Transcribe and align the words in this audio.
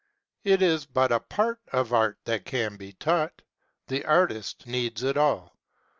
It 0.43 0.63
is 0.63 0.87
but 0.87 1.11
a 1.11 1.19
part 1.19 1.59
of 1.71 1.93
art 1.93 2.17
that 2.25 2.43
can 2.43 2.75
be 2.75 2.93
taught: 2.93 3.43
the 3.85 4.03
artist 4.03 4.65
needs 4.65 5.03
it 5.03 5.15
all. 5.15 5.53